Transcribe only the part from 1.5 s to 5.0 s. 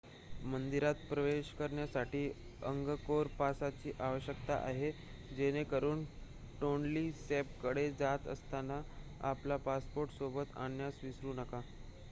करण्यासाठी अंगकोर पासची आवश्यकता आहे